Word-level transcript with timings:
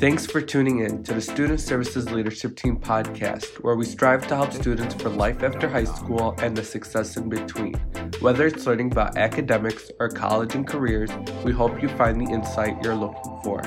Thanks 0.00 0.26
for 0.26 0.40
tuning 0.40 0.78
in 0.78 1.02
to 1.02 1.14
the 1.14 1.20
Student 1.20 1.60
Services 1.60 2.08
Leadership 2.12 2.54
Team 2.54 2.76
podcast, 2.78 3.56
where 3.64 3.74
we 3.74 3.84
strive 3.84 4.28
to 4.28 4.36
help 4.36 4.52
students 4.52 4.94
for 4.94 5.08
life 5.08 5.42
after 5.42 5.68
high 5.68 5.82
school 5.82 6.36
and 6.38 6.56
the 6.56 6.62
success 6.62 7.16
in 7.16 7.28
between. 7.28 7.74
Whether 8.20 8.46
it's 8.46 8.64
learning 8.64 8.92
about 8.92 9.18
academics 9.18 9.90
or 9.98 10.08
college 10.08 10.54
and 10.54 10.64
careers, 10.64 11.10
we 11.42 11.50
hope 11.50 11.82
you 11.82 11.88
find 11.88 12.20
the 12.20 12.32
insight 12.32 12.76
you're 12.84 12.94
looking 12.94 13.40
for. 13.42 13.60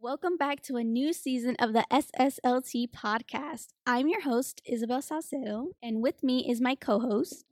Welcome 0.00 0.36
back 0.36 0.62
to 0.62 0.76
a 0.76 0.84
new 0.84 1.12
season 1.12 1.56
of 1.58 1.72
the 1.72 1.84
SSLT 1.90 2.92
podcast. 2.92 3.70
I'm 3.84 4.06
your 4.06 4.20
host, 4.20 4.62
Isabel 4.64 5.02
Salcedo, 5.02 5.70
and 5.82 6.00
with 6.00 6.22
me 6.22 6.48
is 6.48 6.60
my 6.60 6.76
co 6.76 7.00
host, 7.00 7.44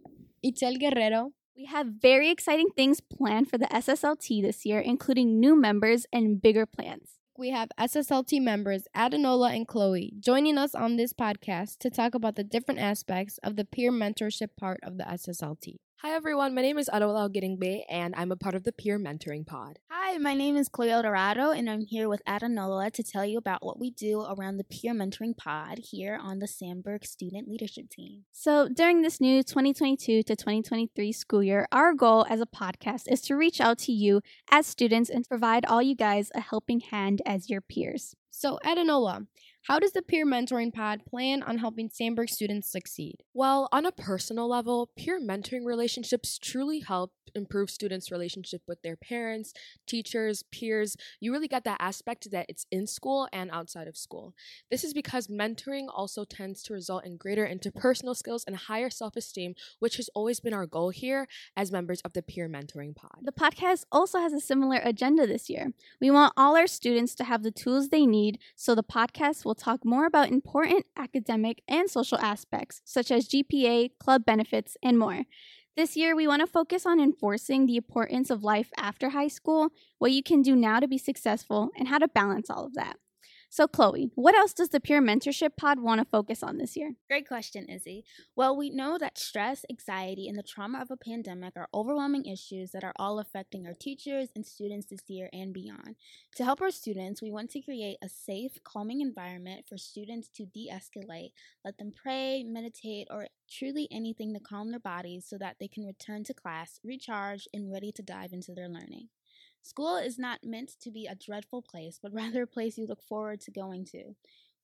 Itzel 0.47 0.79
Guerrero. 0.79 1.33
We 1.55 1.67
have 1.67 1.87
very 2.01 2.31
exciting 2.31 2.71
things 2.75 3.01
planned 3.01 3.51
for 3.51 3.59
the 3.59 3.67
SSLT 3.67 4.41
this 4.41 4.65
year, 4.65 4.81
including 4.81 5.39
new 5.39 5.55
members 5.55 6.07
and 6.11 6.41
bigger 6.41 6.65
plans. 6.65 7.19
We 7.37 7.51
have 7.51 7.69
SSLT 7.79 8.41
members 8.41 8.85
Adenola 8.97 9.55
and 9.55 9.69
Chloe 9.69 10.15
joining 10.19 10.57
us 10.57 10.75
on 10.75 10.97
this 10.97 11.13
podcast 11.13 11.79
to 11.81 11.91
talk 11.91 12.15
about 12.15 12.37
the 12.37 12.45
different 12.45 12.81
aspects 12.81 13.39
of 13.43 13.57
the 13.57 13.67
peer 13.67 13.93
mentorship 13.93 14.57
part 14.59 14.81
of 14.83 14.97
the 14.97 15.05
SSLT. 15.05 15.77
Hi 16.05 16.15
everyone, 16.15 16.53
my 16.53 16.63
name 16.63 16.79
is 16.79 16.91
Arola 16.93 17.33
Giringbe 17.33 17.85
and 17.89 18.13
I'm 18.17 18.33
a 18.33 18.37
part 18.37 18.57
of 18.57 18.65
the 18.65 18.73
Peer 18.73 18.99
Mentoring 18.99 19.47
Pod. 19.47 19.79
Hi, 19.89 20.19
my 20.19 20.35
name 20.35 20.57
is 20.57 20.69
Chloe 20.69 20.89
Dorado 20.89 21.53
and 21.53 21.71
I'm 21.71 21.83
here 21.83 22.09
with 22.09 22.21
Adanola 22.27 22.91
to 22.95 23.05
tell 23.05 23.25
you 23.25 23.39
about 23.39 23.65
what 23.65 23.79
we 23.79 23.93
do 23.93 24.21
around 24.23 24.57
the 24.57 24.65
Peer 24.65 24.95
Mentoring 24.95 25.37
Pod 25.37 25.79
here 25.79 26.19
on 26.21 26.41
the 26.41 26.49
Sandberg 26.49 27.05
Student 27.05 27.49
Leadership 27.49 27.89
Team. 27.89 28.25
So, 28.33 28.69
during 28.69 29.03
this 29.03 29.21
new 29.21 29.45
2022 29.45 30.25
to 30.25 30.35
2023 30.35 31.13
school 31.13 31.45
year, 31.45 31.69
our 31.71 31.95
goal 31.95 32.27
as 32.29 32.41
a 32.41 32.47
podcast 32.47 33.05
is 33.07 33.21
to 33.21 33.37
reach 33.37 33.61
out 33.61 33.79
to 33.79 33.93
you 33.93 34.23
as 34.51 34.67
students 34.67 35.09
and 35.09 35.25
provide 35.29 35.65
all 35.67 35.81
you 35.81 35.95
guys 35.95 36.33
a 36.35 36.41
helping 36.41 36.81
hand 36.81 37.23
as 37.25 37.49
your 37.49 37.61
peers. 37.61 38.17
So, 38.29 38.59
Adenola, 38.65 39.29
how 39.69 39.79
does 39.79 39.93
the 39.93 40.03
Peer 40.03 40.27
Mentoring 40.27 40.73
Pod 40.73 41.05
plan 41.07 41.43
on 41.43 41.59
helping 41.59 41.89
Sandberg 41.89 42.29
students 42.29 42.71
succeed? 42.71 43.23
Well, 43.33 43.69
on 43.71 43.87
a 43.87 43.93
personal 43.93 44.49
level, 44.49 44.91
peer 44.97 45.21
mentoring 45.21 45.65
relationships 45.65 46.37
truly 46.37 46.81
help 46.81 47.13
improve 47.35 47.71
students' 47.71 48.11
relationship 48.11 48.63
with 48.67 48.83
their 48.83 48.97
parents, 48.97 49.53
teachers, 49.87 50.43
peers. 50.53 50.97
You 51.21 51.33
really 51.33 51.49
get 51.49 51.65
that 51.65 51.81
aspect 51.81 52.31
that 52.31 52.47
it's 52.49 52.67
in 52.71 52.87
school 52.87 53.29
and 53.33 53.51
outside 53.51 53.89
of 53.89 53.97
school. 53.97 54.35
This 54.71 54.85
is 54.85 54.93
because 54.93 55.29
mentoring 55.29 55.87
also 55.93 56.25
tends 56.25 56.63
to 56.65 56.75
result 56.75 57.05
in 57.05 57.17
greater 57.17 57.47
interpersonal 57.47 58.17
skills 58.17 58.45
and 58.47 58.57
higher 58.57 58.91
self 58.91 59.17
esteem, 59.17 59.55
which 59.79 59.97
has 59.97 60.11
always 60.15 60.41
been 60.41 60.55
our 60.55 60.67
goal 60.67 60.91
here 60.91 61.29
as 61.57 61.73
members 61.73 62.01
of 62.03 62.13
the 62.13 62.23
Peer 62.23 62.49
Mentoring 62.49 62.95
Pod. 62.95 63.19
The 63.23 63.33
podcast 63.33 63.85
also 63.91 64.19
has 64.19 64.33
a 64.33 64.41
similar 64.41 64.81
agenda 64.83 65.27
this 65.27 65.49
year. 65.49 65.73
We 66.01 66.11
want 66.11 66.35
all 66.37 66.57
our 66.57 66.67
students 66.67 67.15
to 67.17 67.25
have 67.25 67.43
the 67.43 67.51
tools 67.51 67.89
they 67.89 68.07
need, 68.07 68.39
so 68.57 68.75
the 68.75 68.83
podcast 68.83 69.45
will 69.45 69.52
talk 69.55 69.85
more 69.85 70.07
about 70.07 70.31
important 70.31 70.87
academic 70.97 71.63
and 71.69 71.91
social 71.91 72.19
aspects, 72.19 72.81
such 72.85 73.11
as 73.11 73.29
GPA, 73.29 73.91
club 73.99 74.25
benefits, 74.25 74.77
and 74.83 74.99
more. 74.99 75.25
This 75.77 75.97
year, 75.97 76.15
we 76.15 76.27
want 76.27 76.41
to 76.41 76.47
focus 76.47 76.85
on 76.85 77.01
enforcing 77.01 77.67
the 77.67 77.77
importance 77.77 78.29
of 78.29 78.45
life 78.45 78.71
after 78.77 79.11
high 79.11 79.29
school, 79.29 79.71
what 79.99 80.13
you 80.13 80.23
can 80.23 80.43
do 80.43 80.55
now 80.55 80.81
to 80.81 80.89
be 80.89 80.99
successful, 80.99 81.71
and 81.79 81.89
how 81.89 81.99
to 81.99 82.09
balance 82.09 82.51
all 82.51 82.67
of 82.67 82.75
that. 82.75 82.97
So, 83.55 83.69
Chloe, 83.69 84.11
what 84.15 84.35
else 84.35 84.55
does 84.55 84.71
the 84.71 84.81
Peer 84.81 85.03
Mentorship 85.03 85.59
Pod 85.59 85.79
want 85.79 86.01
to 86.01 86.07
focus 86.07 86.43
on 86.43 86.57
this 86.57 86.75
year? 86.75 86.95
Great 87.07 87.29
question, 87.29 87.69
Izzy. 87.69 88.03
Well, 88.35 88.57
we 88.57 88.71
know 88.71 88.97
that 88.97 89.19
stress, 89.19 89.63
anxiety, 89.69 90.27
and 90.27 90.39
the 90.39 90.43
trauma 90.43 90.81
of 90.81 90.91
a 90.91 90.97
pandemic 90.97 91.53
are 91.55 91.69
overwhelming 91.75 92.25
issues 92.25 92.71
that 92.71 92.83
are 92.83 92.95
all 92.97 93.19
affecting 93.19 93.67
our 93.67 93.75
teachers 93.75 94.31
and 94.35 94.47
students 94.47 94.87
this 94.87 95.03
year 95.07 95.29
and 95.35 95.53
beyond. 95.53 95.97
To 96.37 96.47
help 96.47 96.63
our 96.63 96.71
students, 96.71 97.21
we 97.21 97.31
want 97.31 97.51
to 97.51 97.61
create 97.61 97.99
a 98.03 98.09
safe, 98.09 98.53
calming 98.65 99.03
environment 99.03 99.67
for 99.69 99.77
students 99.77 100.31
to 100.37 100.47
de 100.47 100.71
escalate, 100.73 101.33
let 101.63 101.77
them 101.77 101.93
pray, 101.95 102.43
meditate, 102.45 103.09
or 103.11 103.27
truly 103.51 103.87
anything 103.91 104.33
to 104.33 104.41
calm 104.41 104.71
their 104.71 104.81
bodies 104.81 105.27
so 105.29 105.37
that 105.37 105.57
they 105.61 105.69
can 105.69 105.85
return 105.85 106.25
to 106.25 106.33
class 106.33 106.81
recharged 106.83 107.49
and 107.53 107.71
ready 107.71 107.93
to 107.93 108.03
dive 108.03 108.33
into 108.33 108.55
their 108.55 108.71
learning. 108.71 109.11
School 109.63 109.97
is 109.97 110.19
not 110.19 110.41
meant 110.43 110.73
to 110.81 110.91
be 110.91 111.07
a 111.07 111.15
dreadful 111.15 111.63
place, 111.63 111.99
but 112.03 112.13
rather 112.23 112.43
a 112.43 112.47
place 112.47 112.77
you 112.77 112.87
look 112.87 113.03
forward 113.03 113.41
to 113.43 113.51
going 113.51 113.85
to. 113.87 114.15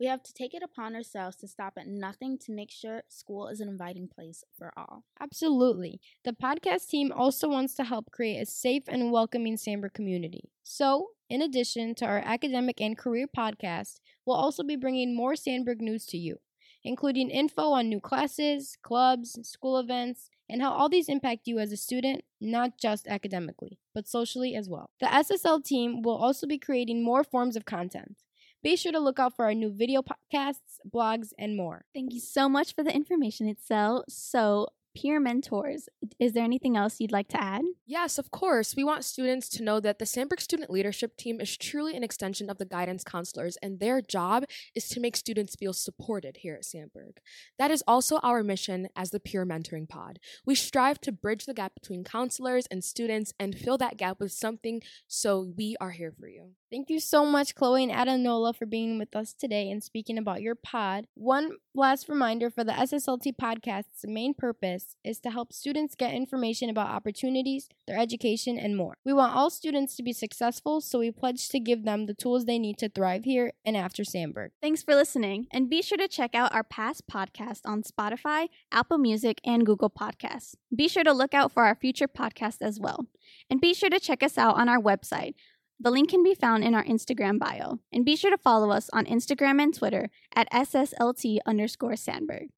We 0.00 0.06
have 0.06 0.22
to 0.24 0.32
take 0.32 0.54
it 0.54 0.62
upon 0.62 0.94
ourselves 0.94 1.36
to 1.38 1.48
stop 1.48 1.74
at 1.76 1.88
nothing 1.88 2.38
to 2.38 2.52
make 2.52 2.70
sure 2.70 3.02
school 3.08 3.48
is 3.48 3.60
an 3.60 3.68
inviting 3.68 4.06
place 4.06 4.44
for 4.56 4.72
all. 4.76 5.04
Absolutely. 5.20 6.00
The 6.24 6.32
podcast 6.32 6.88
team 6.88 7.10
also 7.12 7.48
wants 7.48 7.74
to 7.74 7.84
help 7.84 8.12
create 8.12 8.40
a 8.40 8.46
safe 8.46 8.84
and 8.86 9.10
welcoming 9.10 9.56
Sandberg 9.56 9.94
community. 9.94 10.50
So, 10.62 11.08
in 11.28 11.42
addition 11.42 11.96
to 11.96 12.06
our 12.06 12.22
academic 12.24 12.80
and 12.80 12.96
career 12.96 13.26
podcast, 13.26 13.98
we'll 14.24 14.36
also 14.36 14.62
be 14.62 14.76
bringing 14.76 15.16
more 15.16 15.34
Sandberg 15.34 15.80
news 15.80 16.06
to 16.06 16.16
you, 16.16 16.38
including 16.84 17.28
info 17.30 17.72
on 17.72 17.88
new 17.88 18.00
classes, 18.00 18.76
clubs, 18.82 19.36
school 19.42 19.78
events, 19.78 20.30
and 20.48 20.62
how 20.62 20.72
all 20.72 20.88
these 20.88 21.08
impact 21.08 21.46
you 21.46 21.58
as 21.58 21.72
a 21.72 21.76
student, 21.76 22.22
not 22.40 22.78
just 22.78 23.06
academically, 23.06 23.78
but 23.94 24.08
socially 24.08 24.54
as 24.54 24.68
well. 24.68 24.90
The 25.00 25.06
SSL 25.06 25.64
team 25.64 26.02
will 26.02 26.16
also 26.16 26.46
be 26.46 26.58
creating 26.58 27.04
more 27.04 27.24
forms 27.24 27.56
of 27.56 27.64
content. 27.64 28.22
Be 28.62 28.74
sure 28.74 28.92
to 28.92 28.98
look 28.98 29.18
out 29.20 29.36
for 29.36 29.44
our 29.44 29.54
new 29.54 29.70
video 29.70 30.02
podcasts, 30.02 30.80
blogs, 30.88 31.28
and 31.38 31.56
more. 31.56 31.84
Thank 31.94 32.12
you 32.12 32.20
so 32.20 32.48
much 32.48 32.74
for 32.74 32.82
the 32.82 32.94
information, 32.94 33.54
Itzel. 33.54 34.02
So, 34.08 34.68
peer 34.96 35.20
mentors. 35.20 35.88
Is 36.18 36.32
there 36.32 36.44
anything 36.44 36.76
else 36.76 37.00
you'd 37.00 37.12
like 37.12 37.28
to 37.28 37.42
add? 37.42 37.62
Yes, 37.86 38.18
of 38.18 38.30
course. 38.30 38.74
We 38.76 38.84
want 38.84 39.04
students 39.04 39.48
to 39.50 39.62
know 39.62 39.80
that 39.80 39.98
the 39.98 40.06
Sandberg 40.06 40.40
Student 40.40 40.70
Leadership 40.70 41.16
Team 41.16 41.40
is 41.40 41.56
truly 41.56 41.96
an 41.96 42.02
extension 42.02 42.50
of 42.50 42.58
the 42.58 42.64
guidance 42.64 43.04
counselors, 43.04 43.56
and 43.62 43.80
their 43.80 44.00
job 44.00 44.44
is 44.74 44.88
to 44.88 45.00
make 45.00 45.16
students 45.16 45.56
feel 45.56 45.72
supported 45.72 46.38
here 46.38 46.54
at 46.54 46.64
Sandberg. 46.64 47.18
That 47.58 47.70
is 47.70 47.82
also 47.86 48.18
our 48.18 48.42
mission 48.42 48.88
as 48.96 49.10
the 49.10 49.20
Peer 49.20 49.46
Mentoring 49.46 49.88
Pod. 49.88 50.18
We 50.44 50.54
strive 50.54 51.00
to 51.02 51.12
bridge 51.12 51.46
the 51.46 51.54
gap 51.54 51.74
between 51.74 52.04
counselors 52.04 52.66
and 52.70 52.84
students 52.84 53.32
and 53.38 53.56
fill 53.56 53.78
that 53.78 53.96
gap 53.96 54.20
with 54.20 54.32
something, 54.32 54.82
so 55.06 55.52
we 55.56 55.76
are 55.80 55.92
here 55.92 56.12
for 56.18 56.28
you. 56.28 56.52
Thank 56.70 56.90
you 56.90 57.00
so 57.00 57.24
much, 57.24 57.54
Chloe 57.54 57.84
and 57.84 57.92
Adanola, 57.92 58.54
for 58.54 58.66
being 58.66 58.98
with 58.98 59.16
us 59.16 59.32
today 59.32 59.70
and 59.70 59.82
speaking 59.82 60.18
about 60.18 60.42
your 60.42 60.54
pod. 60.54 61.06
One 61.14 61.52
last 61.74 62.08
reminder 62.08 62.50
for 62.50 62.62
the 62.62 62.72
SSLT 62.72 63.36
podcast's 63.40 64.04
main 64.04 64.34
purpose 64.34 64.77
is 65.04 65.20
to 65.20 65.30
help 65.30 65.52
students 65.52 65.94
get 65.94 66.14
information 66.14 66.70
about 66.70 66.90
opportunities, 66.90 67.68
their 67.86 67.98
education, 67.98 68.58
and 68.58 68.76
more. 68.76 68.94
We 69.04 69.12
want 69.12 69.34
all 69.34 69.50
students 69.50 69.96
to 69.96 70.02
be 70.02 70.12
successful, 70.12 70.80
so 70.80 70.98
we 70.98 71.10
pledge 71.10 71.48
to 71.50 71.60
give 71.60 71.84
them 71.84 72.06
the 72.06 72.14
tools 72.14 72.44
they 72.44 72.58
need 72.58 72.78
to 72.78 72.88
thrive 72.88 73.24
here 73.24 73.52
and 73.64 73.76
after 73.76 74.04
Sandberg. 74.04 74.52
Thanks 74.60 74.82
for 74.82 74.94
listening, 74.94 75.46
and 75.52 75.70
be 75.70 75.82
sure 75.82 75.98
to 75.98 76.08
check 76.08 76.34
out 76.34 76.54
our 76.54 76.64
past 76.64 77.06
podcasts 77.06 77.62
on 77.64 77.82
Spotify, 77.82 78.48
Apple 78.72 78.98
Music, 78.98 79.40
and 79.44 79.66
Google 79.66 79.90
Podcasts. 79.90 80.54
Be 80.74 80.88
sure 80.88 81.04
to 81.04 81.12
look 81.12 81.34
out 81.34 81.52
for 81.52 81.64
our 81.64 81.74
future 81.74 82.08
podcasts 82.08 82.62
as 82.62 82.78
well. 82.80 83.06
And 83.50 83.60
be 83.60 83.74
sure 83.74 83.90
to 83.90 84.00
check 84.00 84.22
us 84.22 84.38
out 84.38 84.56
on 84.56 84.68
our 84.68 84.80
website. 84.80 85.34
The 85.80 85.92
link 85.92 86.10
can 86.10 86.24
be 86.24 86.34
found 86.34 86.64
in 86.64 86.74
our 86.74 86.84
Instagram 86.84 87.38
bio. 87.38 87.78
And 87.92 88.04
be 88.04 88.16
sure 88.16 88.32
to 88.32 88.38
follow 88.38 88.70
us 88.70 88.90
on 88.92 89.06
Instagram 89.06 89.62
and 89.62 89.72
Twitter 89.72 90.10
at 90.34 90.50
SSLT 90.50 91.38
underscore 91.46 91.94
Sandberg. 91.94 92.48